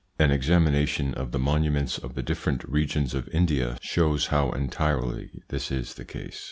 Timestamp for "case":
6.05-6.39